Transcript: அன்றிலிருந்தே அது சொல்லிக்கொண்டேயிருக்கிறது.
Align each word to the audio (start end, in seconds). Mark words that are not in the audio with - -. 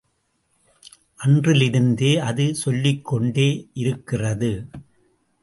அன்றிலிருந்தே 1.25 2.13
அது 2.19 2.55
சொல்லிக்கொண்டேயிருக்கிறது. 2.65 4.51